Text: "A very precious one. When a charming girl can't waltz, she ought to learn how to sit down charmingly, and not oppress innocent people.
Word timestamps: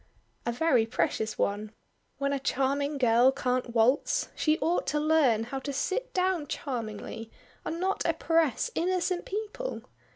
"A 0.47 0.51
very 0.51 0.87
precious 0.87 1.37
one. 1.37 1.73
When 2.17 2.33
a 2.33 2.39
charming 2.39 2.97
girl 2.97 3.31
can't 3.31 3.75
waltz, 3.75 4.29
she 4.35 4.57
ought 4.57 4.87
to 4.87 4.99
learn 4.99 5.43
how 5.43 5.59
to 5.59 5.71
sit 5.71 6.11
down 6.11 6.47
charmingly, 6.47 7.29
and 7.63 7.79
not 7.79 8.03
oppress 8.05 8.71
innocent 8.73 9.25
people. 9.25 9.83